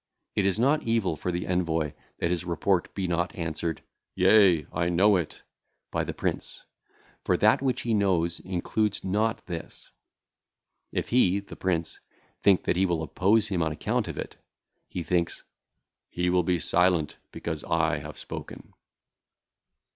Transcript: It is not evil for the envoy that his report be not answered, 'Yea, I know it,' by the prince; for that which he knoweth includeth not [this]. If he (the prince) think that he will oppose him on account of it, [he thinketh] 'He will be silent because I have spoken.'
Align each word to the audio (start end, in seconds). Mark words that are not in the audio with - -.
It 0.33 0.47
is 0.47 0.57
not 0.57 0.81
evil 0.81 1.15
for 1.15 1.31
the 1.31 1.45
envoy 1.45 1.93
that 2.17 2.31
his 2.31 2.43
report 2.43 2.91
be 2.95 3.07
not 3.07 3.35
answered, 3.35 3.83
'Yea, 4.15 4.65
I 4.73 4.89
know 4.89 5.15
it,' 5.15 5.43
by 5.91 6.03
the 6.03 6.11
prince; 6.15 6.65
for 7.23 7.37
that 7.37 7.61
which 7.61 7.81
he 7.83 7.93
knoweth 7.93 8.39
includeth 8.43 9.05
not 9.05 9.45
[this]. 9.45 9.91
If 10.91 11.09
he 11.09 11.39
(the 11.39 11.55
prince) 11.55 11.99
think 12.39 12.63
that 12.63 12.77
he 12.77 12.87
will 12.87 13.03
oppose 13.03 13.49
him 13.49 13.61
on 13.61 13.71
account 13.71 14.07
of 14.07 14.17
it, 14.17 14.37
[he 14.89 15.03
thinketh] 15.03 15.43
'He 16.09 16.31
will 16.31 16.41
be 16.41 16.57
silent 16.57 17.17
because 17.31 17.63
I 17.65 17.99
have 17.99 18.17
spoken.' 18.17 18.73